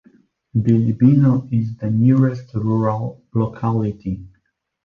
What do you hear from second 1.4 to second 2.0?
is the